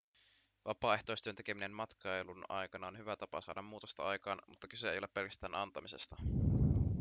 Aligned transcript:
vapaaehtoistyön 0.65 1.35
tekeminen 1.35 1.71
matkailun 1.71 2.43
aikana 2.49 2.87
on 2.87 2.97
hyvä 2.97 3.15
tapa 3.15 3.41
saada 3.41 3.61
muutosta 3.61 4.03
aikaan 4.03 4.41
mutta 4.47 4.67
kyse 4.67 4.89
ei 4.91 4.97
ole 4.97 5.07
pelkästään 5.07 5.55
antamisesta 5.55 6.15